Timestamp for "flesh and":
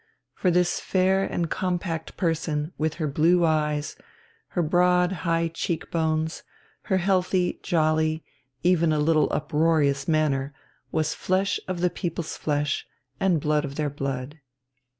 12.35-13.39